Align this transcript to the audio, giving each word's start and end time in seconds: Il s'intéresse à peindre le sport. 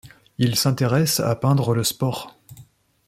Il 0.39 0.55
s'intéresse 0.55 1.19
à 1.19 1.35
peindre 1.35 1.75
le 1.75 1.83
sport. 1.83 2.33